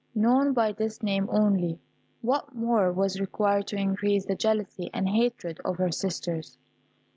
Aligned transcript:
Known 0.15 0.53
by 0.53 0.71
this 0.71 1.03
name 1.03 1.29
only, 1.31 1.79
what 2.23 2.55
more 2.55 2.91
was 2.91 3.19
required 3.21 3.67
to 3.67 3.75
increase 3.75 4.25
the 4.25 4.33
jealousy 4.33 4.89
and 4.95 5.07
hatred 5.07 5.59
of 5.63 5.77
her 5.77 5.91
sisters? 5.91 6.57